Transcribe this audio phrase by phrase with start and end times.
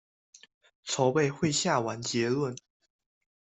[0.83, 2.57] 籌備會下完結論